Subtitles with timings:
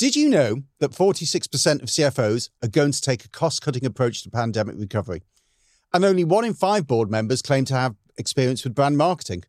[0.00, 4.22] Did you know that 46% of CFOs are going to take a cost cutting approach
[4.22, 5.20] to pandemic recovery?
[5.92, 9.44] And only one in five board members claim to have experience with brand marketing.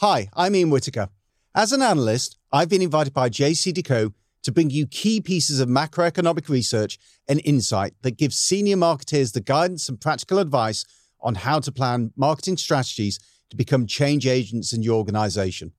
[0.00, 1.08] Hi, I'm Ian Whittaker.
[1.54, 4.12] As an analyst, I've been invited by JCDecaux
[4.42, 9.40] to bring you key pieces of macroeconomic research and insight that gives senior marketers the
[9.40, 10.84] guidance and practical advice
[11.22, 13.18] on how to plan marketing strategies
[13.48, 15.72] to become change agents in your organization.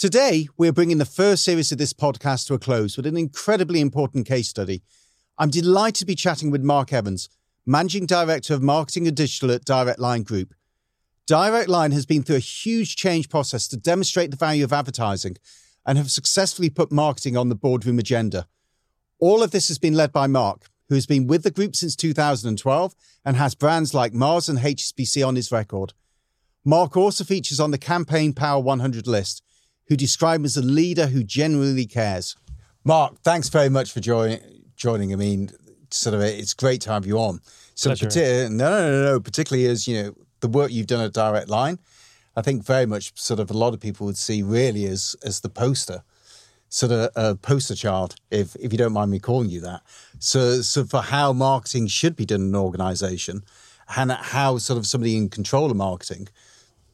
[0.00, 3.82] Today, we're bringing the first series of this podcast to a close with an incredibly
[3.82, 4.80] important case study.
[5.36, 7.28] I'm delighted to be chatting with Mark Evans,
[7.66, 10.54] Managing Director of Marketing and Digital at Direct Line Group.
[11.26, 15.36] Direct Line has been through a huge change process to demonstrate the value of advertising
[15.84, 18.46] and have successfully put marketing on the boardroom agenda.
[19.18, 21.94] All of this has been led by Mark, who has been with the group since
[21.94, 25.92] 2012 and has brands like Mars and HSBC on his record.
[26.64, 29.42] Mark also features on the Campaign Power 100 list,
[29.90, 32.36] who describe him as a leader who genuinely cares.
[32.84, 34.40] Mark, thanks very much for joining.
[34.76, 35.50] Joining, I mean,
[35.90, 37.40] sort of, it's great to have you on.
[37.74, 38.48] So, Pleasure.
[38.48, 41.78] no, no, no, no, particularly as you know the work you've done at Direct Line.
[42.36, 45.40] I think very much sort of a lot of people would see really as as
[45.40, 46.02] the poster,
[46.68, 49.82] sort of a poster child, if if you don't mind me calling you that.
[50.18, 53.42] So so for how marketing should be done in an organisation,
[53.96, 56.28] and how sort of somebody in control of marketing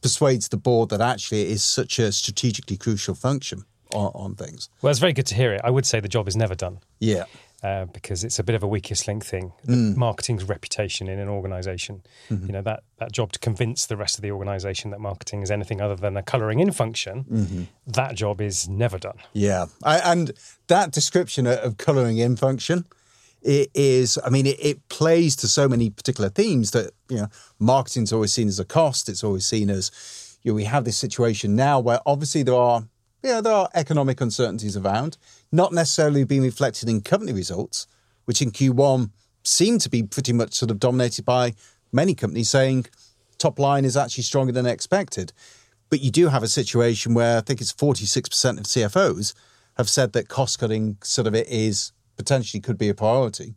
[0.07, 4.69] persuades the board that actually it is such a strategically crucial function on, on things.
[4.81, 5.61] Well, it's very good to hear it.
[5.65, 6.79] I would say the job is never done.
[6.99, 7.25] Yeah.
[7.61, 9.51] Uh, because it's a bit of a weakest link thing.
[9.65, 9.97] Mm.
[9.97, 12.45] Marketing's reputation in an organization, mm-hmm.
[12.45, 15.49] you know, that that job to convince the rest of the organization that marketing is
[15.49, 17.63] anything other than a colouring in function, mm-hmm.
[17.87, 19.17] that job is never done.
[19.33, 20.33] Yeah, I, and
[20.67, 22.85] that description of colouring in function
[23.41, 27.27] it is i mean it, it, plays to so many particular themes that you know
[27.59, 29.09] marketing's always seen as a cost.
[29.09, 29.91] It's always seen as
[30.43, 32.83] you know we have this situation now where obviously there are
[33.23, 35.17] yeah there are economic uncertainties around
[35.51, 37.87] not necessarily being reflected in company results
[38.25, 39.11] which in q1
[39.43, 41.53] seem to be pretty much sort of dominated by
[41.91, 42.85] many companies saying
[43.37, 45.31] top line is actually stronger than expected.
[45.89, 49.33] But you do have a situation where i think it's 46% of cfos
[49.77, 53.55] have said that cost cutting sort of it is potentially could be a priority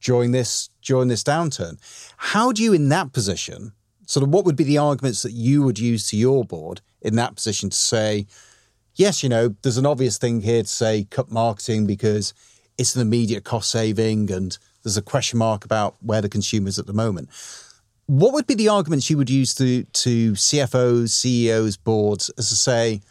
[0.00, 1.78] during this during this downturn.
[2.16, 3.72] How do you, in that position,
[4.06, 7.16] sort of what would be the arguments that you would use to your board in
[7.16, 8.26] that position to say,
[8.94, 12.34] yes, you know, there's an obvious thing here to say cut marketing because
[12.78, 16.78] it's an immediate cost saving and there's a question mark about where the consumer is
[16.78, 17.28] at the moment.
[18.06, 22.54] What would be the arguments you would use to to CFOs, CEOs, boards as to
[22.54, 23.02] say,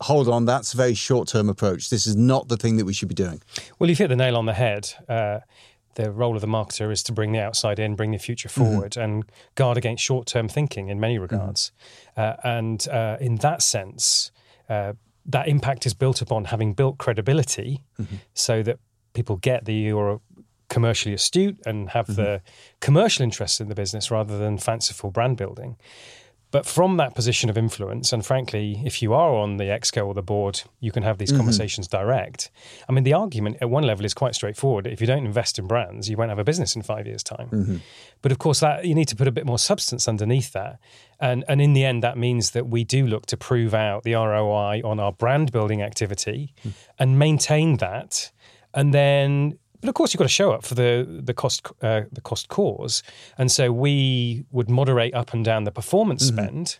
[0.00, 1.90] hold on, that's a very short term approach.
[1.90, 3.42] This is not the thing that we should be doing.
[3.78, 4.92] Well, you've hit the nail on the head.
[5.08, 5.40] Uh,
[5.94, 8.64] the role of the marketer is to bring the outside in, bring the future mm-hmm.
[8.64, 9.02] forward, mm-hmm.
[9.02, 11.72] and guard against short term thinking in many regards.
[12.16, 12.20] Mm-hmm.
[12.20, 14.30] Uh, and uh, in that sense,
[14.68, 14.94] uh,
[15.26, 18.16] that impact is built upon having built credibility mm-hmm.
[18.34, 18.78] so that
[19.14, 20.20] people get that you're
[20.68, 22.46] commercially astute and have the mm-hmm.
[22.80, 25.76] commercial interests in the business rather than fanciful brand building.
[26.54, 30.14] But from that position of influence, and frankly, if you are on the exco or
[30.14, 31.38] the board, you can have these mm-hmm.
[31.38, 32.52] conversations direct.
[32.88, 34.86] I mean, the argument at one level is quite straightforward.
[34.86, 37.48] If you don't invest in brands, you won't have a business in five years' time.
[37.48, 37.76] Mm-hmm.
[38.22, 40.78] But of course, that you need to put a bit more substance underneath that.
[41.18, 44.14] And, and in the end, that means that we do look to prove out the
[44.14, 46.70] ROI on our brand building activity mm-hmm.
[47.00, 48.30] and maintain that.
[48.72, 52.02] And then but of course, you've got to show up for the the cost uh,
[52.10, 53.02] the cost cause,
[53.36, 56.38] and so we would moderate up and down the performance mm-hmm.
[56.38, 56.78] spend.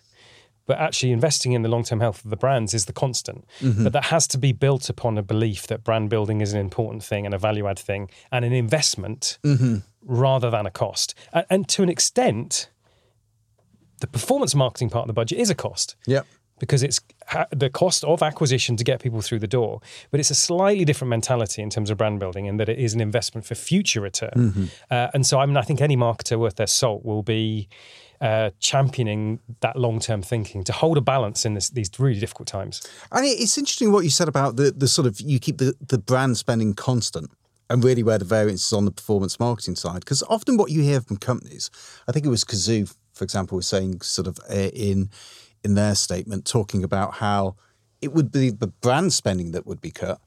[0.67, 3.45] But actually, investing in the long term health of the brands is the constant.
[3.61, 3.85] Mm-hmm.
[3.85, 7.05] But that has to be built upon a belief that brand building is an important
[7.05, 9.77] thing and a value add thing and an investment mm-hmm.
[10.01, 11.15] rather than a cost.
[11.35, 12.71] And, and to an extent,
[14.01, 15.97] the performance marketing part of the budget is a cost.
[16.07, 16.23] Yeah
[16.67, 17.01] because it's
[17.51, 19.81] the cost of acquisition to get people through the door.
[20.11, 22.95] But it's a slightly different mentality in terms of brand building, in that it is
[22.95, 24.33] an investment for future return.
[24.35, 24.65] Mm-hmm.
[24.91, 27.69] Uh, and so, I mean, I think any marketer worth their salt will be
[28.21, 32.49] uh, championing that long term thinking to hold a balance in this, these really difficult
[32.49, 32.81] times.
[33.13, 35.99] And it's interesting what you said about the, the sort of you keep the, the
[35.99, 37.31] brand spending constant
[37.71, 40.01] and really where the variance is on the performance marketing side.
[40.01, 41.71] Because often what you hear from companies,
[42.07, 45.11] I think it was Cazoo, for example, was saying sort of uh, in
[45.65, 47.57] in their statement talking about how
[48.01, 50.21] it would be the brand spending that would be cut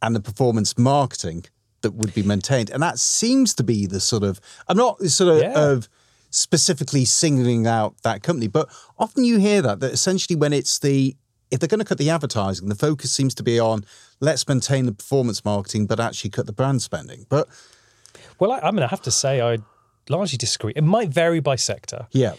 [0.00, 1.44] and the performance marketing
[1.80, 2.70] that would be maintained.
[2.70, 5.52] And that seems to be the sort of, I'm not sort of, yeah.
[5.54, 5.88] of
[6.30, 8.68] specifically singling out that company, but
[8.98, 11.16] often you hear that, that essentially when it's the,
[11.50, 13.84] if they're going to cut the advertising, the focus seems to be on
[14.20, 17.26] let's maintain the performance marketing, but actually cut the brand spending.
[17.28, 17.48] But
[18.38, 19.58] well, I, I mean, I have to say, I
[20.08, 20.72] largely disagree.
[20.74, 22.06] It might vary by sector.
[22.12, 22.34] Yeah.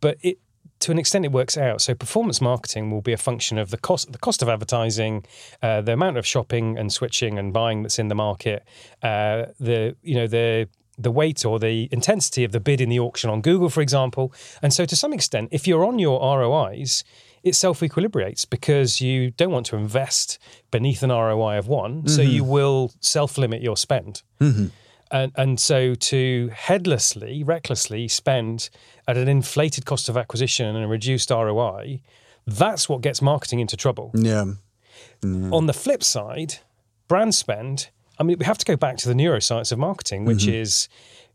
[0.00, 0.38] But it
[0.80, 1.80] to an extent, it works out.
[1.80, 5.24] So performance marketing will be a function of the cost, the cost of advertising,
[5.62, 8.62] uh, the amount of shopping and switching and buying that's in the market,
[9.02, 10.68] uh, the you know the
[10.98, 14.32] the weight or the intensity of the bid in the auction on Google, for example.
[14.62, 17.04] And so, to some extent, if you're on your ROIs,
[17.42, 20.38] it self equilibrates because you don't want to invest
[20.70, 21.98] beneath an ROI of one.
[21.98, 22.08] Mm-hmm.
[22.08, 24.22] So, you will self limit your spend.
[24.40, 24.66] Mm-hmm.
[25.10, 28.70] And, and so, to headlessly, recklessly spend
[29.06, 32.00] at an inflated cost of acquisition and a reduced ROI,
[32.46, 34.10] that's what gets marketing into trouble.
[34.14, 34.44] Yeah.
[35.22, 35.50] yeah.
[35.50, 36.56] On the flip side,
[37.08, 40.44] brand spend I mean, we have to go back to the neuroscience of marketing, which
[40.44, 40.54] mm-hmm.
[40.54, 40.88] is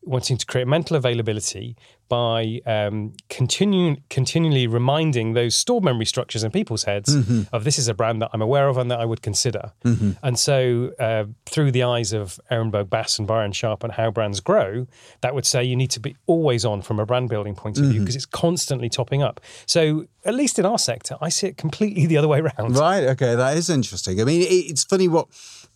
[0.03, 1.75] wanting to create mental availability
[2.09, 7.43] by um, continuing continually reminding those stored memory structures in people's heads mm-hmm.
[7.55, 9.71] of this is a brand that I'm aware of and that I would consider.
[9.85, 10.11] Mm-hmm.
[10.21, 14.41] And so, uh, through the eyes of Ehrenberg Bass and Byron Sharp and how brands
[14.41, 14.87] grow,
[15.21, 17.85] that would say you need to be always on from a brand building point of
[17.85, 18.17] view because mm-hmm.
[18.17, 19.39] it's constantly topping up.
[19.65, 22.75] So, at least in our sector, I see it completely the other way around.
[22.75, 23.05] Right.
[23.05, 23.35] Okay.
[23.35, 24.19] That is interesting.
[24.19, 25.27] I mean, it's funny what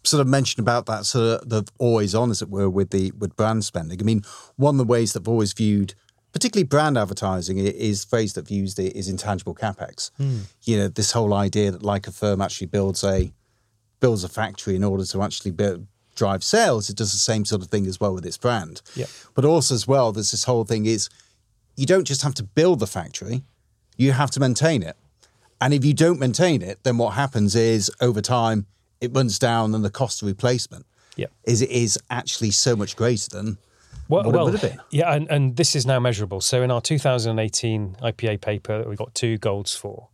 [0.07, 3.11] sort of mentioned about that sort of the always on, as it were, with the
[3.17, 3.99] with brand spending.
[3.99, 4.23] I mean,
[4.55, 5.93] one of the ways that I've always viewed,
[6.31, 10.11] particularly brand advertising, is phrase that views it is intangible capex.
[10.19, 10.41] Mm.
[10.63, 13.31] You know, this whole idea that like a firm actually builds a
[13.99, 16.89] builds a factory in order to actually build, drive sales.
[16.89, 18.81] It does the same sort of thing as well with its brand.
[18.95, 19.05] Yeah.
[19.33, 21.09] But also as well, there's this whole thing is
[21.75, 23.43] you don't just have to build the factory,
[23.97, 24.95] you have to maintain it.
[25.61, 28.65] And if you don't maintain it, then what happens is over time
[29.01, 31.27] it runs down and the cost of replacement yeah.
[31.45, 33.57] is it is actually so much greater than
[34.07, 34.81] well, what well, it would have been.
[34.91, 36.41] Yeah, and, and this is now measurable.
[36.41, 40.09] So in our 2018 IPA paper that we got two golds for,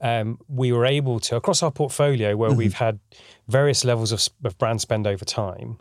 [0.00, 2.58] um, we were able to, across our portfolio where mm-hmm.
[2.58, 2.98] we've had
[3.46, 5.78] various levels of, of brand spend over time,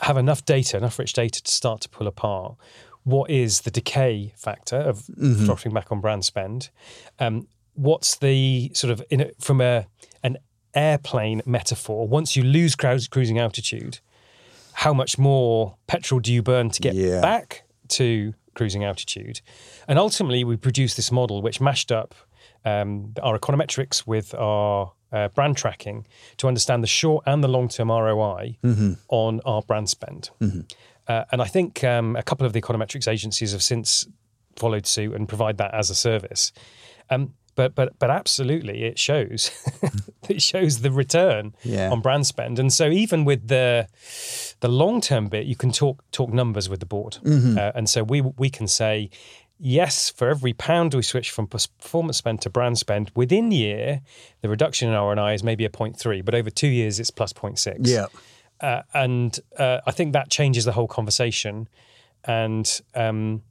[0.00, 2.56] have enough data, enough rich data to start to pull apart
[3.04, 5.44] what is the decay factor of mm-hmm.
[5.44, 6.70] dropping back on brand spend.
[7.18, 9.86] Um, what's the sort of in a, from a
[10.74, 13.98] airplane metaphor, once you lose cruising altitude,
[14.74, 17.20] how much more petrol do you burn to get yeah.
[17.20, 19.40] back to cruising altitude?
[19.88, 22.14] And ultimately, we produced this model which mashed up
[22.64, 26.06] um, our econometrics with our uh, brand tracking
[26.36, 28.92] to understand the short and the long term ROI mm-hmm.
[29.08, 30.30] on our brand spend.
[30.40, 30.60] Mm-hmm.
[31.08, 34.06] Uh, and I think um, a couple of the econometrics agencies have since
[34.56, 36.52] followed suit and provide that as a service.
[37.08, 39.50] Um, but but but absolutely it shows.
[40.28, 41.90] It shows the return yeah.
[41.90, 42.60] on brand spend.
[42.60, 43.88] And so even with the
[44.60, 47.18] the long term bit you can talk talk numbers with the board.
[47.24, 47.58] Mm-hmm.
[47.58, 49.10] uh, and so we we can say
[49.58, 54.02] yes for every pound we switch from performance spend to brand spend within year
[54.40, 57.78] the reduction in ROI is maybe a 0.3 but over 2 years it's plus 0.6
[57.80, 58.06] yeah.
[58.60, 61.68] Uh, and uh, I think that changes the whole conversation.
[62.24, 63.42] And um,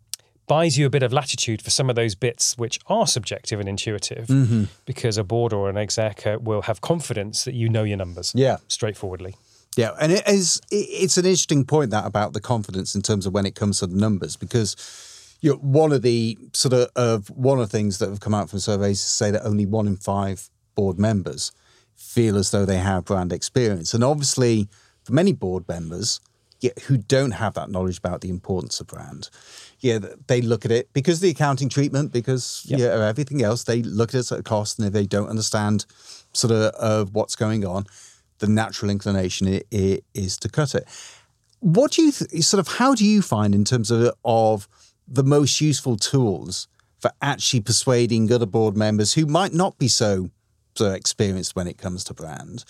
[0.49, 3.69] buys you a bit of latitude for some of those bits which are subjective and
[3.69, 4.63] intuitive mm-hmm.
[4.85, 8.57] because a board or an exec will have confidence that you know your numbers yeah.
[8.67, 9.35] straightforwardly.
[9.77, 13.33] Yeah and it is it's an interesting point that about the confidence in terms of
[13.33, 14.75] when it comes to the numbers because
[15.41, 18.33] you know, one of the sort of, of one of the things that have come
[18.33, 21.51] out from surveys is say that only one in five board members
[21.95, 23.93] feel as though they have brand experience.
[23.93, 24.67] And obviously
[25.03, 26.19] for many board members
[26.87, 29.29] who don't have that knowledge about the importance of brand
[29.81, 32.79] yeah, they look at it because of the accounting treatment, because yep.
[32.79, 35.85] yeah, everything else, they look at it at a cost, and if they don't understand
[36.33, 37.85] sort of, of what's going on,
[38.39, 40.87] the natural inclination is to cut it.
[41.59, 44.67] What do you th- sort of how do you find in terms of of
[45.07, 46.67] the most useful tools
[46.99, 50.29] for actually persuading other board members who might not be so,
[50.75, 52.63] so experienced when it comes to brand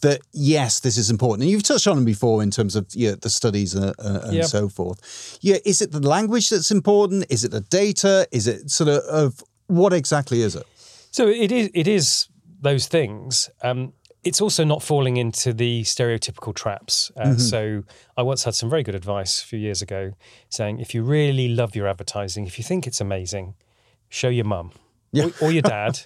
[0.00, 1.42] that yes, this is important.
[1.42, 4.34] And you've touched on them before in terms of yeah, the studies uh, uh, and
[4.34, 4.46] yep.
[4.46, 5.38] so forth.
[5.40, 7.26] Yeah, is it the language that's important?
[7.30, 8.26] Is it the data?
[8.30, 10.66] Is it sort of, of what exactly is it?
[11.10, 11.70] So it is.
[11.74, 12.28] It is
[12.60, 13.50] those things.
[13.62, 13.92] Um,
[14.24, 17.10] it's also not falling into the stereotypical traps.
[17.16, 17.38] Uh, mm-hmm.
[17.38, 17.84] So
[18.16, 20.12] I once had some very good advice a few years ago,
[20.48, 23.54] saying if you really love your advertising, if you think it's amazing,
[24.08, 24.72] show your mum
[25.12, 25.26] yeah.
[25.40, 26.00] or, or your dad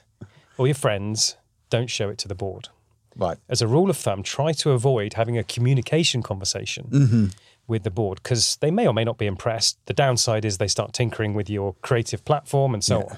[0.58, 1.36] or your friends.
[1.70, 2.68] Don't show it to the board.
[3.16, 3.38] Right.
[3.48, 7.26] As a rule of thumb, try to avoid having a communication conversation mm-hmm.
[7.66, 9.78] with the board because they may or may not be impressed.
[9.86, 13.16] The downside is they start tinkering with your creative platform and so yeah.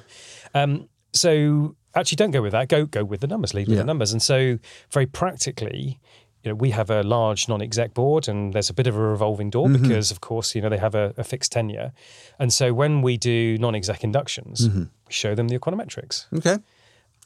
[0.54, 0.62] on.
[0.62, 2.68] Um, so actually, don't go with that.
[2.68, 3.54] Go go with the numbers.
[3.54, 3.82] Lead with yeah.
[3.82, 4.12] the numbers.
[4.12, 4.58] And so,
[4.90, 6.00] very practically,
[6.42, 9.50] you know, we have a large non-exec board, and there's a bit of a revolving
[9.50, 9.82] door mm-hmm.
[9.82, 11.92] because, of course, you know they have a, a, fixed tenure.
[12.38, 14.80] And so, when we do non-exec inductions, mm-hmm.
[14.80, 16.26] we show them the econometrics.
[16.36, 16.58] Okay.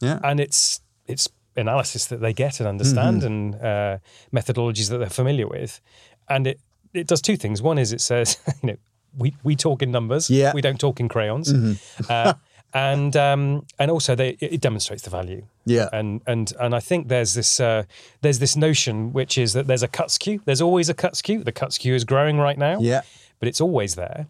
[0.01, 0.21] Yeah.
[0.23, 1.29] And it's it's
[1.59, 3.27] analysis that they get and understand mm-hmm.
[3.27, 3.99] and uh,
[4.33, 5.81] methodologies that they're familiar with.
[6.29, 6.61] And it,
[6.95, 7.61] it does two things.
[7.61, 8.77] One is it says, you know,
[9.17, 10.31] we, we talk in numbers.
[10.31, 10.53] Yeah.
[10.55, 11.53] We don't talk in crayons.
[11.53, 12.05] Mm-hmm.
[12.09, 12.35] uh,
[12.75, 15.47] and um, and also they, it demonstrates the value.
[15.65, 15.89] Yeah.
[15.93, 17.85] and and and I think there's this uh,
[18.21, 20.41] there's this notion which is that there's a cuts queue.
[20.45, 21.43] There's always a cuts queue.
[21.43, 22.79] The cuts queue is growing right now.
[22.81, 23.03] Yeah.
[23.39, 24.27] but it's always there.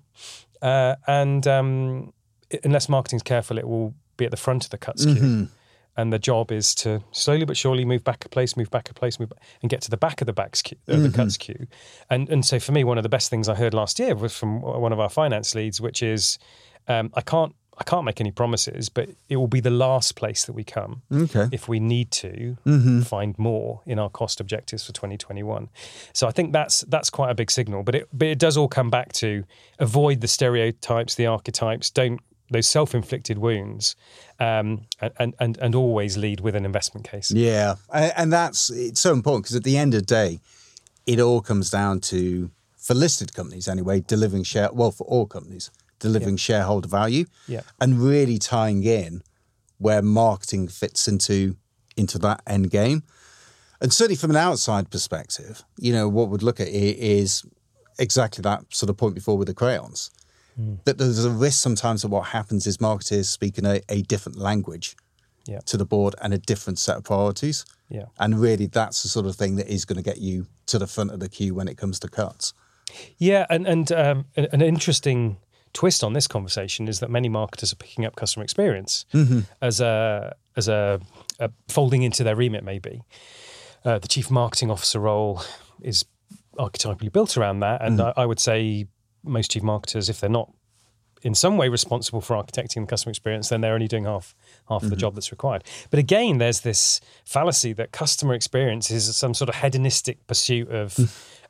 [0.62, 2.12] Uh, and um,
[2.64, 5.48] unless marketing's careful, it will be at the front of the cuts queue.
[5.98, 8.94] And the job is to slowly but surely move back a place, move back a
[8.94, 11.36] place, move back, and get to the back of the backs queue, of the cuts
[11.36, 11.66] queue.
[12.08, 14.32] And and so for me, one of the best things I heard last year was
[14.38, 16.38] from one of our finance leads, which is
[16.86, 20.44] um, I can't I can't make any promises, but it will be the last place
[20.46, 21.46] that we come Okay.
[21.52, 22.56] if we need to
[23.04, 25.68] find more in our cost objectives for 2021.
[26.12, 27.82] So I think that's that's quite a big signal.
[27.82, 29.44] But it but it does all come back to
[29.78, 31.90] avoid the stereotypes, the archetypes.
[31.90, 33.96] Don't those self-inflicted wounds,
[34.40, 34.86] um,
[35.18, 37.30] and and and always lead with an investment case.
[37.30, 40.40] Yeah, and that's it's so important because at the end of the day,
[41.06, 45.70] it all comes down to for listed companies anyway, delivering share well for all companies
[46.00, 47.62] delivering shareholder value, Yeah.
[47.80, 49.20] and really tying in
[49.78, 51.56] where marketing fits into
[51.96, 53.02] into that end game.
[53.80, 57.44] And certainly from an outside perspective, you know what we'd look at is
[57.98, 60.10] exactly that sort of point before with the crayons.
[60.84, 64.38] That there's a risk sometimes that what happens is marketers speak in a, a different
[64.38, 64.96] language
[65.46, 65.60] Yeah.
[65.66, 67.64] to the board and a different set of priorities.
[67.88, 68.06] Yeah.
[68.18, 70.86] And really, that's the sort of thing that is going to get you to the
[70.86, 72.52] front of the queue when it comes to cuts.
[73.18, 75.36] Yeah, and and um, an, interesting
[75.72, 79.04] twist on this conversation is that many marketers are picking up customer experience
[79.60, 80.98] as a as a,
[81.38, 82.64] a folding into their remit.
[82.64, 83.02] Maybe
[83.84, 85.42] uh, the chief marketing officer role
[85.82, 86.04] is
[86.58, 88.86] archetypally built around that, and I, I would say
[89.28, 90.52] most chief marketers, if they're not
[91.22, 94.34] in some way responsible for architecting the customer experience, then they're only doing half
[94.68, 95.64] half of the job that's required.
[95.90, 100.96] But again, there's this fallacy that customer experience is some sort of hedonistic pursuit of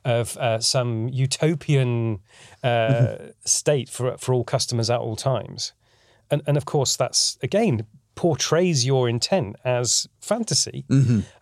[0.05, 2.21] of uh, some utopian
[2.63, 5.73] uh, state for for all customers at all times,
[6.31, 10.85] and and of course that's again portrays your intent as fantasy.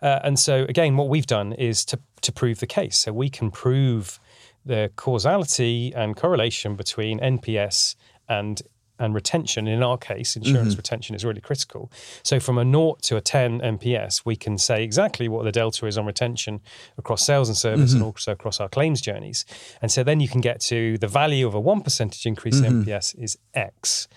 [0.01, 2.97] Uh, and so again, what we've done is to to prove the case.
[2.99, 4.19] So we can prove
[4.67, 7.95] the causality and correlation between NPS
[8.27, 8.61] and
[8.99, 9.67] and retention.
[9.67, 10.77] In our case, insurance mm-hmm.
[10.77, 11.91] retention is really critical.
[12.23, 15.85] So from a naught to a 10 NPS, we can say exactly what the delta
[15.85, 16.61] is on retention
[16.97, 18.07] across sales and service and mm-hmm.
[18.07, 19.45] also across our claims journeys.
[19.81, 22.63] And so then you can get to the value of a one percentage increase in
[22.63, 22.89] mm-hmm.
[22.89, 24.07] NPS is X.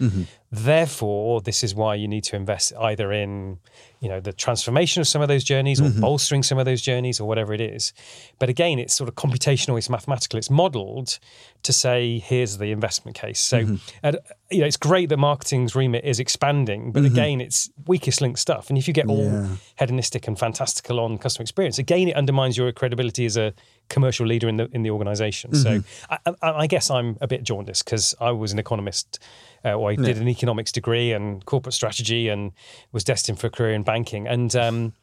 [0.52, 3.58] Therefore, this is why you need to invest either in,
[4.00, 6.00] you know, the transformation of some of those journeys or mm-hmm.
[6.00, 7.92] bolstering some of those journeys or whatever it is.
[8.40, 11.20] But again, it's sort of computational, it's mathematical, it's modeled
[11.62, 13.38] to say, here's the investment case.
[13.40, 13.76] So, mm-hmm.
[14.02, 14.18] and,
[14.50, 17.12] you know, it's great that marketing's remit is expanding, but mm-hmm.
[17.12, 18.70] again, it's weakest link stuff.
[18.70, 19.48] And if you get all Yeah.
[19.78, 23.54] hedonistic and fantastical on customer experience, again, it undermines your credibility as a
[23.90, 25.52] commercial leader in the in the organization.
[25.54, 29.18] So, I, I, I guess I'm a bit jaundiced because I was an economist.
[29.62, 32.52] Uh, or I did an economics degree and corporate strategy, and
[32.92, 34.26] was destined for a career in banking.
[34.26, 34.94] And um,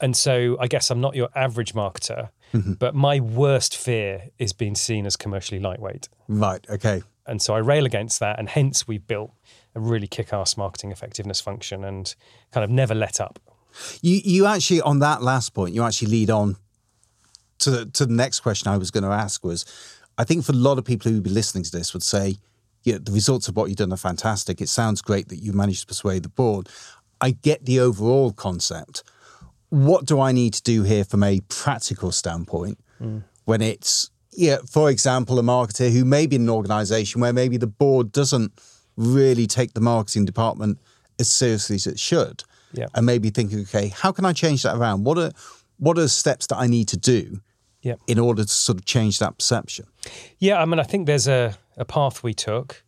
[0.00, 2.30] and so I guess I'm not your average marketer,
[2.78, 6.08] but my worst fear is being seen as commercially lightweight.
[6.28, 6.66] Right.
[6.70, 7.02] Okay.
[7.26, 9.32] And so I rail against that, and hence we've built
[9.74, 12.14] a really kick-ass marketing effectiveness function and
[12.52, 13.38] kind of never let up.
[14.00, 16.56] You you actually on that last point, you actually lead on
[17.58, 19.64] to the, to the next question I was going to ask was,
[20.18, 22.36] I think for a lot of people who would be listening to this would say,
[22.82, 24.60] yeah, the results of what you've done are fantastic.
[24.60, 26.68] It sounds great that you managed to persuade the board.
[27.20, 29.02] I get the overall concept.
[29.70, 33.24] What do I need to do here from a practical standpoint mm.
[33.44, 37.56] when it's yeah, for example, a marketer who may be in an organization where maybe
[37.56, 38.52] the board doesn't
[38.96, 40.78] really take the marketing department
[41.18, 42.44] as seriously as it should.
[42.72, 42.86] Yeah.
[42.94, 45.04] And maybe thinking, okay, how can I change that around?
[45.04, 45.32] What are
[45.78, 47.40] what are steps that I need to do
[47.86, 47.94] Yeah.
[48.08, 49.86] in order to sort of change that perception?
[50.40, 52.82] Yeah, I mean, I think there's a, a path we took.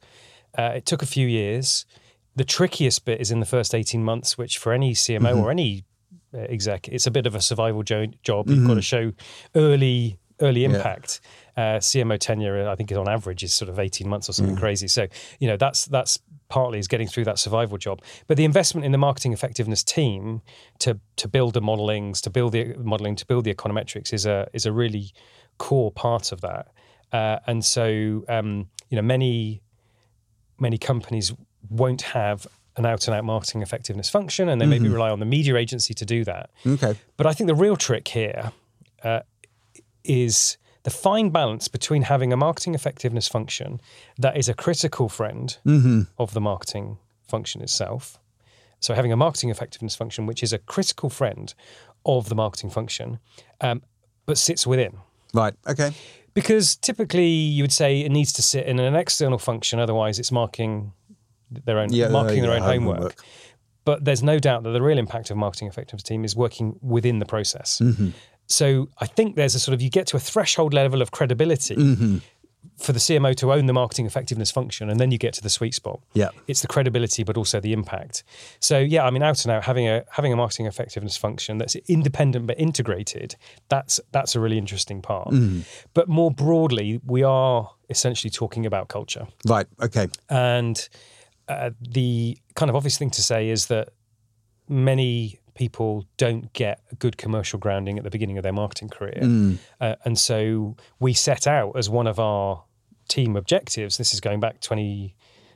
[0.58, 1.86] Uh, it took a few years.
[2.34, 5.84] The trickiest bit is in the first 18 months, which for any CMO or any
[6.34, 8.48] uh, exec, it's a bit of a survival jo- job.
[8.48, 9.12] You've got to show
[9.54, 11.20] early early impact.
[11.56, 14.56] Uh, CMO tenure, I think, is on average is sort of 18 months or something
[14.56, 14.88] crazy.
[14.88, 15.06] So,
[15.40, 18.02] you know, that's that's partly is getting through that survival job.
[18.26, 20.42] But the investment in the marketing effectiveness team
[20.80, 24.48] to to build the modelings, to build the modelling, to build the econometrics is a
[24.52, 25.12] is a really
[25.58, 26.68] core part of that.
[27.12, 29.62] Uh, and so, um, you know, many
[30.58, 31.32] many companies
[31.70, 35.26] won't have an out and out marketing effectiveness function, and they maybe rely on the
[35.26, 36.50] media agency to do that.
[36.64, 36.96] Okay.
[37.16, 38.52] But I think the real trick here
[39.02, 39.20] uh,
[40.04, 43.80] is the fine balance between having a marketing effectiveness function
[44.18, 45.58] that is a critical friend
[46.18, 48.18] of the marketing function itself.
[48.80, 51.52] So having a marketing effectiveness function which is a critical friend
[52.06, 53.18] of the marketing function,
[53.60, 53.82] um,
[54.26, 54.98] but sits within.
[55.34, 55.54] Right.
[55.66, 55.92] Okay.
[56.32, 60.30] Because typically you would say it needs to sit in an external function, otherwise it's
[60.30, 60.92] marking
[61.50, 63.22] their own Yeah, marking their own homework.
[63.84, 67.18] But there's no doubt that the real impact of marketing effectiveness team is working within
[67.18, 67.80] the process.
[67.82, 68.10] Mm-hmm.
[68.48, 71.76] So I think there's a sort of you get to a threshold level of credibility
[71.76, 72.18] Mm-hmm.
[72.78, 75.50] for the CMO to own the marketing effectiveness function, and then you get to the
[75.50, 76.00] sweet spot.
[76.14, 76.30] Yeah.
[76.46, 78.24] It's the credibility, but also the impact.
[78.60, 81.76] So yeah, I mean, out and out having a having a marketing effectiveness function that's
[81.88, 83.36] independent but integrated.
[83.68, 85.28] That's that's a really interesting part.
[85.30, 85.60] Mm-hmm.
[85.92, 89.26] But more broadly, we are essentially talking about culture.
[89.46, 89.66] Right.
[89.80, 90.08] Okay.
[90.28, 90.88] And
[91.48, 93.88] uh, the kind of obvious thing to say is that
[94.68, 99.18] many people don't get a good commercial grounding at the beginning of their marketing career.
[99.80, 102.64] Uh, and so we set out as one of our
[103.08, 105.14] team objectives, this is going back 20.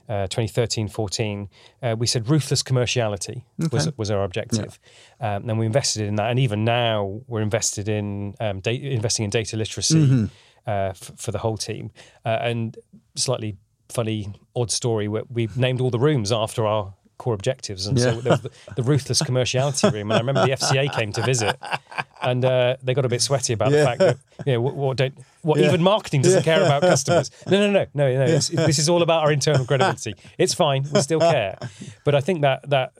[0.08, 1.48] Uh, 2013 14,
[1.82, 4.78] uh, we said ruthless commerciality was, was our objective.
[5.20, 6.28] Um, and we invested in that.
[6.28, 10.28] And even now, we're invested in um, da- investing in data literacy
[10.66, 11.92] uh, f- for the whole team.
[12.26, 12.76] Uh, and
[13.14, 13.56] slightly
[13.88, 17.86] funny, odd story we named all the rooms after our core objectives.
[17.86, 18.20] And so Yeah.
[18.20, 20.10] there was the, the ruthless commerciality room.
[20.10, 21.56] And I remember the FCA came to visit
[22.20, 24.96] and uh, they got a bit sweaty about the fact that, you know, what, what
[24.96, 27.30] don't, what even marketing doesn't care about customers.
[27.48, 28.26] No, no, no, no, no.
[28.26, 30.14] This is all about our internal credibility.
[30.38, 30.84] It's fine.
[30.92, 31.58] We still care.
[32.04, 32.92] But I think that, that,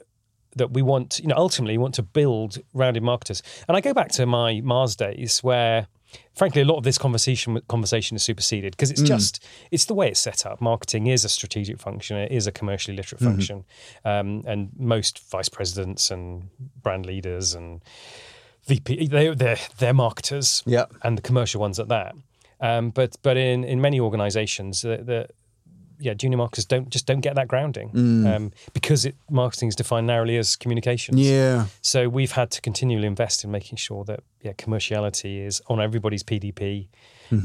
[0.55, 3.41] that we want, you know, ultimately want to build rounded marketers.
[3.67, 5.87] And I go back to my Mars days where,
[6.35, 10.09] frankly, a lot of this conversation conversation is superseded because it's just it's the way
[10.09, 10.61] it's set up.
[10.61, 12.17] Marketing is a strategic function.
[12.17, 13.65] It is a commercially literate function,
[14.05, 16.49] um, and most vice presidents and
[16.81, 17.81] brand leaders and
[18.65, 20.63] VP they they're they're marketers.
[20.65, 20.85] Yeah.
[21.03, 22.15] and the commercial ones at that.
[22.59, 25.27] Um, but but in in many organisations, the, the
[26.03, 27.89] yeah, junior marketers don't just don't get that grounding
[28.27, 31.19] um, because it, marketing is defined narrowly as communications.
[31.19, 31.65] Yeah.
[31.81, 36.23] So we've had to continually invest in making sure that yeah, commerciality is on everybody's
[36.23, 36.87] PDP,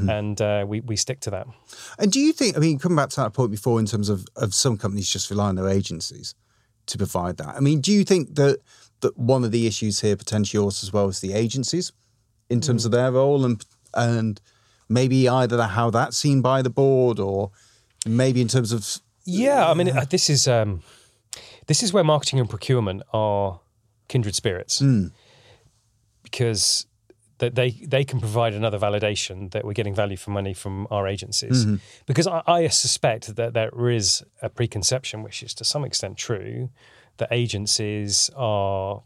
[0.09, 1.47] and uh, we we stick to that.
[1.97, 4.25] And do you think, I mean, coming back to that point before in terms of,
[4.35, 6.35] of some companies just rely on their agencies
[6.87, 7.55] to provide that.
[7.55, 8.59] I mean, do you think that,
[9.01, 11.91] that one of the issues here potentially also as well is the agencies
[12.49, 13.63] in terms of their role and
[13.93, 14.41] and
[14.87, 17.51] maybe either how that's seen by the board or
[18.05, 18.85] maybe in terms of
[19.25, 20.81] Yeah, I mean uh, this is um,
[21.67, 23.59] this is where marketing and procurement are
[24.07, 24.81] kindred spirits.
[26.23, 26.85] Because
[27.39, 31.07] that they they can provide another validation that we're getting value for money from our
[31.07, 31.65] agencies.
[32.05, 36.69] Because I, I suspect that there is a preconception, which is to some extent true,
[37.17, 39.03] that agencies are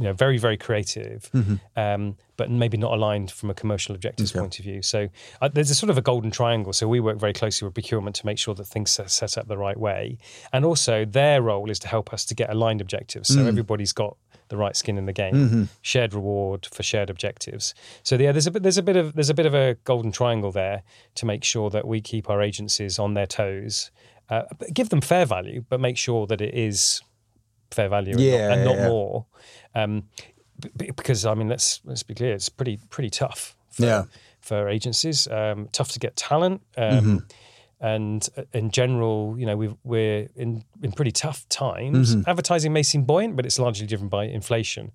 [0.00, 1.30] you know very very creative,
[1.76, 4.80] um, but maybe not aligned from a commercial objectives point of view.
[4.80, 5.08] So
[5.42, 6.72] uh, there's a sort of a golden triangle.
[6.72, 9.46] So we work very closely with procurement to make sure that things are set up
[9.46, 10.16] the right way,
[10.52, 13.28] and also their role is to help us to get aligned objectives.
[13.28, 14.16] So everybody's got
[14.48, 17.74] the right skin in the game, shared reward for shared objectives.
[18.02, 20.10] So yeah, there's a bit there's a bit of there's a bit of a golden
[20.10, 20.82] triangle there
[21.16, 23.90] to make sure that we keep our agencies on their toes,
[24.30, 27.02] uh, give them fair value, but make sure that it is
[27.70, 28.88] fair value and Yeah, not, and not yeah.
[28.88, 29.26] more.
[29.74, 30.04] Um,
[30.76, 33.56] b- because I mean, let's let's be clear, it's pretty pretty tough.
[33.70, 34.04] For, Yeah.
[34.40, 36.62] For agencies, um, tough to get talent.
[36.76, 37.16] Um, Mm-hmm.
[37.82, 42.14] And uh, in general, you know, we've, we're in, in pretty tough times.
[42.14, 42.28] Mm-hmm.
[42.28, 44.92] Advertising may seem buoyant, but it's largely driven by inflation.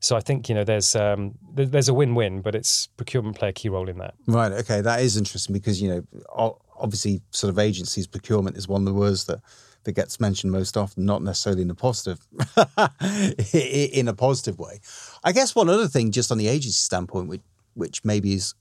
[0.00, 3.50] So I think you know there's um, there- there's a win-win, but it's procurement play
[3.50, 4.14] a key role in that.
[4.26, 4.50] Right.
[4.50, 4.80] Okay.
[4.80, 8.94] That is interesting because you know, obviously, sort of agencies procurement is one of the
[8.94, 9.40] words that
[9.84, 12.26] that gets mentioned most often, not necessarily in a positive,
[13.52, 14.80] in a positive way.
[15.24, 17.42] I guess one other thing, just on the agency standpoint, which
[17.74, 18.54] which maybe is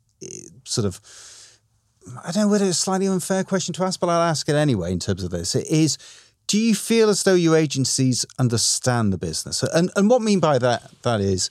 [0.64, 1.02] sort of,
[2.24, 4.56] I don't know whether it's a slightly unfair question to ask, but I'll ask it
[4.56, 4.92] anyway.
[4.92, 5.98] In terms of this, it is.
[6.48, 9.64] Do you feel as though your agencies understand the business?
[9.64, 11.50] And and what I mean by that that is,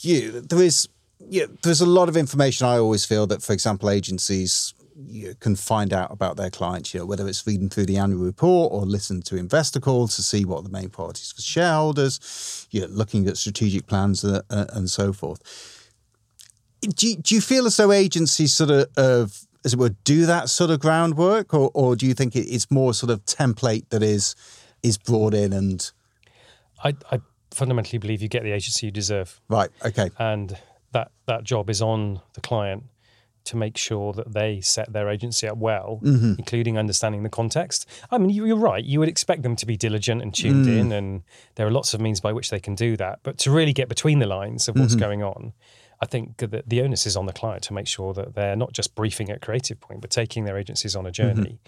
[0.00, 0.88] you there is
[1.28, 2.66] yeah, there's a lot of information.
[2.66, 7.00] I always feel that, for example, agencies you can find out about their clients, you
[7.00, 10.44] know, whether it's reading through the annual report or listen to investor calls to see
[10.44, 14.66] what are the main priorities for shareholders, you know, looking at strategic plans uh, uh,
[14.72, 15.90] and so forth.
[16.80, 20.26] Do you, do you feel as though agencies sort of, of as it were, do
[20.26, 24.02] that sort of groundwork, or, or do you think it's more sort of template that
[24.02, 24.34] is
[24.82, 25.92] is brought in and
[26.82, 29.40] I, I fundamentally believe you get the agency you deserve.
[29.48, 29.70] right?
[29.84, 30.58] Okay, and
[30.92, 32.84] that that job is on the client
[33.44, 36.34] to make sure that they set their agency up well, mm-hmm.
[36.38, 37.86] including understanding the context.
[38.10, 38.84] I mean, you, you're right.
[38.84, 40.78] You would expect them to be diligent and tuned mm.
[40.78, 41.22] in, and
[41.56, 43.20] there are lots of means by which they can do that.
[43.22, 45.00] But to really get between the lines of what's mm-hmm.
[45.00, 45.52] going on,
[46.00, 48.72] I think that the onus is on the client to make sure that they're not
[48.72, 51.36] just briefing at Creative Point, but taking their agencies on a mm-hmm.
[51.36, 51.58] journey,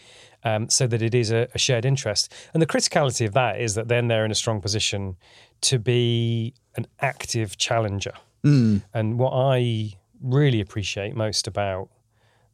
[0.45, 2.33] um, so that it is a, a shared interest.
[2.53, 5.17] And the criticality of that is that then they're in a strong position
[5.63, 8.13] to be an active challenger.
[8.45, 8.83] Mm.
[8.93, 11.89] And what I really appreciate most about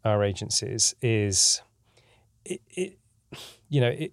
[0.05, 1.63] our agencies is,
[2.45, 2.99] it, it
[3.69, 4.13] you know, it,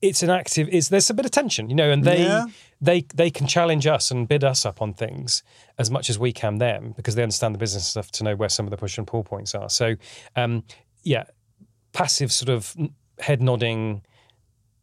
[0.00, 0.68] it's an active.
[0.70, 2.46] It's there's a bit of tension, you know, and they Yeah.
[2.80, 5.42] they they can challenge us and bid us up on things
[5.76, 8.48] as much as we can them because they understand the business stuff to know where
[8.48, 9.68] some of the push and pull points are.
[9.68, 9.96] So,
[10.36, 10.62] um,
[11.02, 11.24] yeah,
[11.92, 12.76] passive sort of
[13.18, 14.02] head nodding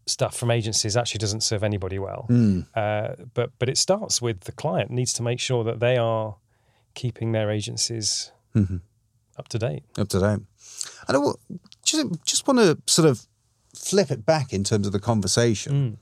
[0.08, 2.26] stuff from agencies actually doesn't serve anybody well.
[2.76, 6.36] Uh, but but it starts with the client needs to make sure that they are
[6.96, 8.78] keeping their agencies mm-hmm.
[9.38, 9.84] up to date.
[9.98, 10.40] up to date.
[11.08, 11.36] I wa-
[11.84, 13.28] just just want to sort of
[13.76, 15.74] flip it back in terms of the conversation.
[15.74, 15.98] Mm.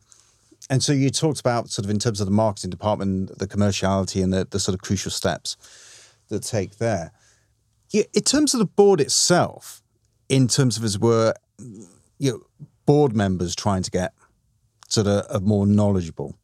[0.69, 4.23] And so you talked about sort of in terms of the marketing department, the commerciality,
[4.23, 5.57] and the, the sort of crucial steps
[6.29, 7.11] that take there.
[7.89, 9.83] Yeah, in terms of the board itself,
[10.29, 11.33] in terms of as were
[12.17, 14.13] you know, board members trying to get
[14.87, 16.37] sort of, of more knowledgeable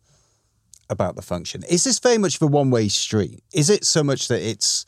[0.90, 1.64] about the function.
[1.70, 3.44] Is this very much of a one way street?
[3.54, 4.86] Is it so much that it's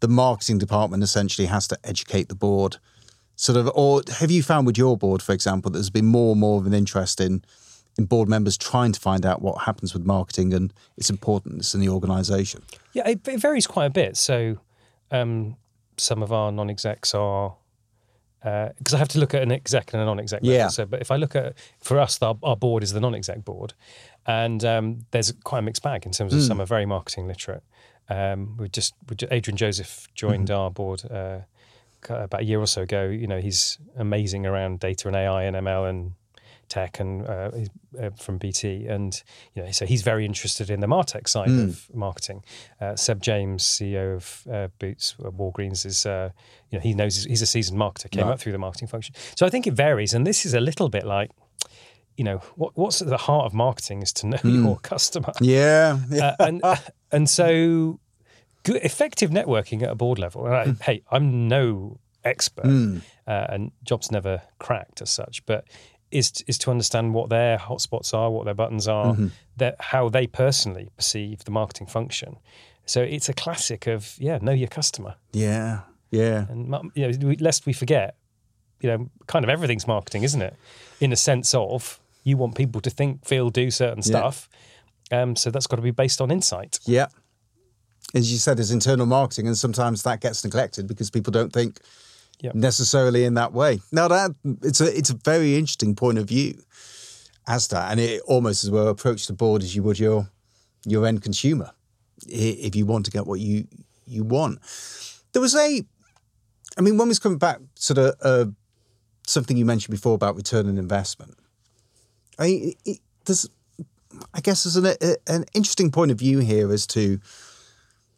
[0.00, 2.78] the marketing department essentially has to educate the board?
[3.36, 6.32] Sort of, or have you found with your board, for example, that there's been more
[6.32, 7.44] and more of an interest in
[7.96, 11.80] in board members trying to find out what happens with marketing and its importance in
[11.80, 12.62] the organisation?
[12.92, 14.16] Yeah, it, it varies quite a bit.
[14.16, 14.58] So,
[15.10, 15.56] um,
[15.96, 17.54] some of our non-execs are
[18.44, 20.42] because I have to look at an exec and a non-exec.
[20.42, 20.54] level.
[20.54, 20.68] Yeah.
[20.68, 23.72] So, but if I look at for us, our, our board is the non-exec board,
[24.26, 27.62] and um, there's quite a mixed bag in terms of some are very marketing literate.
[28.10, 31.38] Um, we just, we Adrian Joseph joined our board uh,
[32.08, 33.06] about a year or so ago.
[33.06, 36.12] You know, he's amazing around data and AI and ML and
[36.68, 37.50] tech and uh,
[38.00, 39.22] uh, from BT, and
[39.54, 42.44] you know, so he's very interested in the Martech side of marketing.
[42.80, 46.30] Uh, Seb James, CEO of uh, Boots uh, Walgreens, is uh,
[46.70, 48.32] you know he knows he's a seasoned marketer, came Right.
[48.34, 49.14] up through the marketing function.
[49.36, 51.30] So I think it varies, and this is a little bit like.
[52.16, 55.98] You know what, what's at the heart of marketing is to know your customer, Yeah,
[56.10, 56.36] yeah.
[56.38, 56.62] uh, and
[57.10, 57.98] and so
[58.62, 60.46] good, effective networking at a board level.
[60.46, 65.64] And I, hey, I'm no expert, uh, and jobs never cracked as such, but
[66.14, 69.16] is is to understand what their hotspots are, what their buttons are,
[69.56, 72.36] that how they personally perceive the marketing function.
[72.86, 76.46] So it's a classic of yeah, know your customer, yeah, yeah.
[76.48, 78.16] and you know, lest we forget,
[78.80, 80.54] you know, kind of everything's marketing, isn't it?
[81.00, 84.48] In a sense of you want people to think, feel, do certain stuff.
[85.12, 86.78] Um, so that's got to be based on insight.
[86.86, 87.08] Yeah.
[88.14, 91.80] As you said, is internal marketing, and sometimes that gets neglected because people don't think
[92.40, 92.54] Yep.
[92.54, 93.80] necessarily in that way.
[93.92, 96.62] Now that it's a it's a very interesting point of view
[97.46, 100.28] as that, and it almost as well approach the board as you would your
[100.84, 101.70] your end consumer,
[102.26, 103.66] if you want to get what you
[104.06, 104.58] you want.
[105.32, 105.82] There was a,
[106.76, 108.50] I mean, one was coming back sort of uh,
[109.26, 111.36] something you mentioned before about return on investment.
[112.38, 113.48] I it, there's
[114.32, 117.20] I guess there's an, a, an interesting point of view here as to.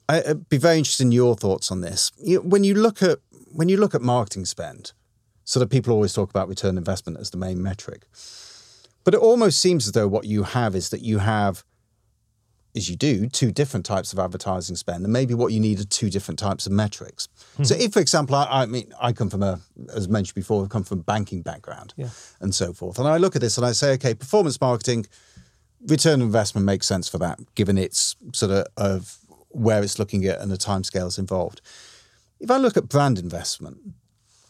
[0.08, 2.12] I'd be very interested in your thoughts on this.
[2.20, 3.18] When you look at
[3.52, 4.92] when you look at marketing spend,
[5.44, 8.06] sort of people always talk about return on investment as the main metric,
[9.04, 11.64] but it almost seems as though what you have is that you have,
[12.74, 15.84] as you do, two different types of advertising spend, and maybe what you need are
[15.84, 17.28] two different types of metrics.
[17.56, 17.64] Hmm.
[17.64, 19.60] So, if, for example, I, I mean, I come from a,
[19.94, 22.08] as mentioned before, I come from a banking background, Yeah.
[22.40, 25.06] and so forth, and I look at this and I say, okay, performance marketing
[25.86, 29.18] return on investment makes sense for that, given its sort of, of
[29.50, 31.60] where it's looking at and the timescales involved.
[32.40, 33.78] If I look at brand investment,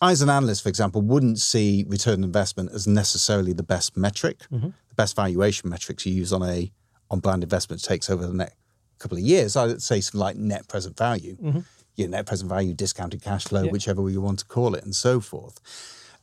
[0.01, 3.97] I, as an analyst, for example, wouldn't see return on investment as necessarily the best
[3.97, 4.41] metric.
[4.53, 4.69] Mm-hmm.
[4.89, 6.73] The best valuation metrics you use on a
[7.11, 8.57] on brand investment takes over the next
[8.99, 9.57] couple of years.
[9.57, 11.61] I'd say something like net present value, mm-hmm.
[11.95, 13.71] your net present value, discounted cash flow, Yeah.
[13.71, 15.61] whichever you want to call it, and so forth.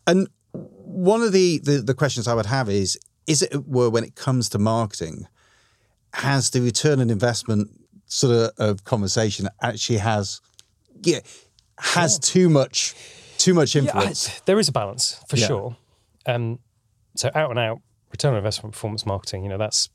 [0.06, 4.04] And one of the, the the questions I would have is: Is it were when
[4.04, 5.28] it comes to marketing,
[6.14, 7.70] has the return on investment
[8.06, 10.40] sort of, of conversation actually has
[11.02, 11.20] yeah
[11.80, 12.96] has too much
[13.38, 14.40] too much Yeah, I- influence?
[14.46, 15.48] there is a balance for Yeah.
[15.48, 15.78] sure.
[16.26, 16.60] Um,
[17.16, 17.82] so out and out
[18.12, 19.90] return on investment performance marketing, you know, that's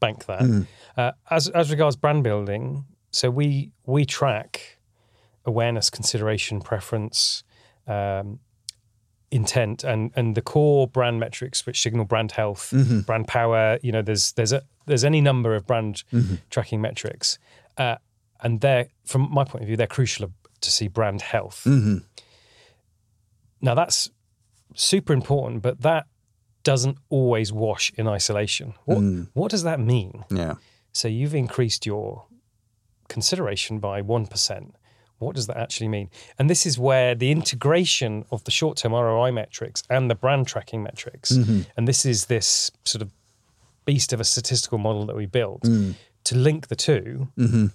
[0.00, 0.40] bank that.
[0.40, 0.66] Mm.
[0.96, 4.78] Uh, as as regards brand building, so we we track
[5.44, 7.44] awareness, consideration, preference,
[7.86, 8.40] um,
[9.30, 13.00] intent, and and the core brand metrics which signal brand health, Mm-hmm.
[13.00, 13.78] brand power.
[13.82, 16.36] You know, there's there's a there's any number of brand Mm-hmm.
[16.50, 17.38] tracking metrics,
[17.76, 17.96] uh,
[18.40, 20.24] and they're from my point of view, they're crucial
[20.66, 21.62] to see brand health.
[21.66, 21.98] Mm-hmm.
[23.60, 24.10] Now that's
[24.74, 26.06] super important, but that
[26.62, 28.74] doesn't always wash in isolation.
[28.84, 29.28] What Mm.
[29.34, 30.24] what does that mean?
[30.30, 30.54] Yeah.
[30.92, 32.26] So you've increased your
[33.08, 34.74] consideration by one percent.
[35.18, 36.10] What does that actually mean?
[36.38, 40.82] And this is where the integration of the short-term ROI metrics and the brand tracking
[40.82, 41.30] metrics,
[41.76, 43.10] and this is this sort of
[43.86, 45.62] beast of a statistical model that we built
[46.26, 47.28] to link the 2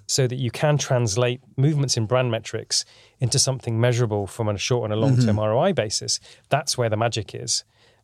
[0.07, 2.85] so that you can translate movements in brand metrics
[3.19, 6.19] into something measurable from a short and a long term ROI basis.
[6.49, 7.63] That's where the magic is.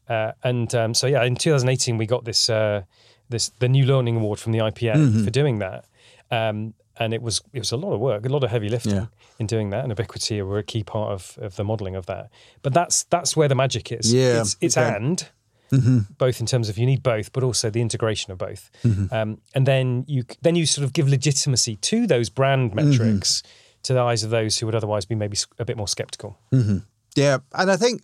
[0.10, 2.82] Uh, and um, so yeah, in 2018 we got this uh,
[3.30, 5.24] this the new learning award from the IPA Mm-hmm.
[5.26, 5.86] for doing that.
[6.32, 8.96] Um, and it was it was a lot of work, a lot of heavy lifting
[8.96, 9.06] Yeah.
[9.40, 9.84] in doing that.
[9.84, 12.30] And Ebiquity were a key part of, of the modelling of that.
[12.64, 14.12] But that's that's where the magic is.
[14.14, 14.96] Yeah, it's, it's okay.
[14.96, 15.28] and
[15.72, 16.00] Mm-hmm.
[16.18, 18.70] both in terms of you need both, but also the integration of both.
[19.12, 22.90] Um, and then you then you sort of give legitimacy to those brand Mm-hmm.
[22.90, 23.44] metrics
[23.84, 26.38] to the eyes of those who would otherwise be maybe a bit more skeptical.
[27.16, 28.02] Yeah, and I think,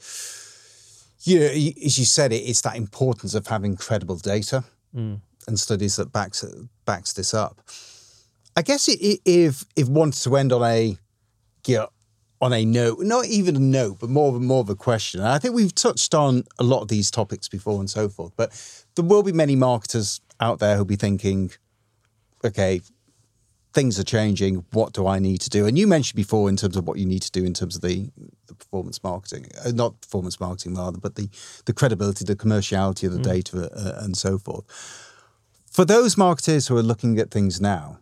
[1.23, 5.95] you know, as you said, it, it's that importance of having credible data and studies
[5.95, 6.43] that backs
[6.86, 7.62] backs this up.
[8.56, 10.97] I guess it, it, if if wants to end on a,
[11.67, 11.89] you know,
[12.43, 15.21] on a note, not even a note, but more of a, more of a question.
[15.21, 18.34] And I think we've touched on a lot of these topics before and so forth.
[18.36, 18.49] But
[18.95, 21.51] there will be many marketers out there who'll be thinking,
[22.43, 22.82] okay,
[23.73, 24.65] things are changing.
[24.71, 25.65] What do I need to do?
[25.65, 27.82] And you mentioned before in terms of what you need to do in terms of
[27.82, 28.10] the,
[28.47, 31.29] the performance marketing, uh, not performance marketing rather, but the
[31.65, 34.65] the credibility, the commerciality of the data, uh, and so forth.
[35.71, 37.99] For those marketers who are looking at things now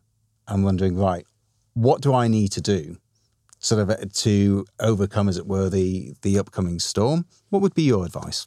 [0.48, 1.26] and wondering, right,
[1.74, 2.98] what do I need to do,
[3.62, 7.26] sort of uh, to overcome, as it were, the the upcoming storm?
[7.50, 8.46] What would be your advice?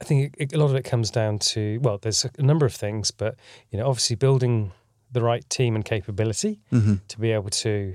[0.00, 2.74] I think it, a lot of it comes down to well, there's a number of
[2.74, 3.36] things, but
[3.70, 4.72] you know, obviously building
[5.12, 6.60] the right team and capability
[7.08, 7.94] to be able to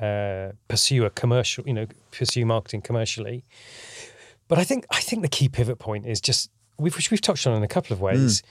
[0.00, 3.44] uh, pursue a commercial, you know, pursue marketing commercially.
[4.48, 7.46] But I think I think the key pivot point is just we've which we've touched
[7.46, 8.42] on in a couple of ways.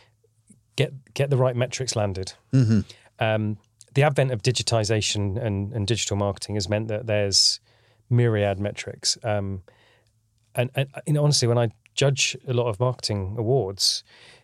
[0.76, 2.34] Get get the right metrics landed.
[3.20, 3.58] Um,
[3.96, 7.60] the advent of digitization and, and digital marketing has meant that there's
[8.10, 9.18] myriad metrics.
[9.24, 9.64] Um,
[10.54, 14.04] and, and you know, honestly, when I judge a lot of marketing awards,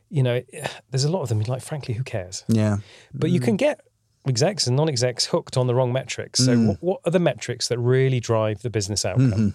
[0.10, 0.42] you know,
[0.90, 1.40] there's a lot of them.
[1.42, 2.44] Like, frankly, who cares?
[2.48, 2.78] Yeah,
[3.14, 3.82] But you can get
[4.28, 6.44] execs and non-execs hooked on the wrong metrics.
[6.46, 9.54] So, what, what are the metrics that really drive the business outcome?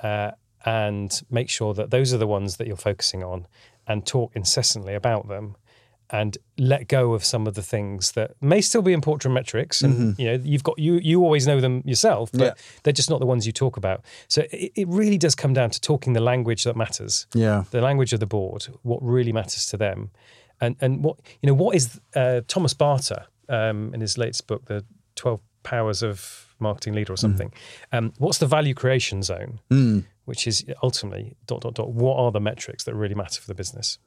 [0.00, 0.32] Uh,
[0.64, 3.46] and make sure that those are the ones that you're focusing on,
[3.86, 5.56] and talk incessantly about them.
[6.14, 10.18] And let go of some of the things that may still be important metrics, and
[10.18, 12.54] you know you've got you you always know them yourself, but Yeah.
[12.82, 14.04] they're just not the ones you talk about.
[14.28, 17.80] So it, it really does come down to talking the language that matters yeah, the
[17.80, 20.10] language of the board, what really matters to them,
[20.60, 24.66] and and what you know what is uh, Thomas Barta um, in his latest book,
[24.66, 27.50] the Twelve Powers of Marketing Leader or something.
[27.90, 29.60] Um, what's the value creation zone?
[30.26, 31.88] Which is ultimately dot dot dot.
[31.92, 33.98] What are the metrics that really matter for the business?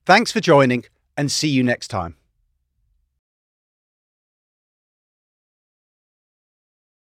[0.06, 2.16] Thanks for joining, and see you next time.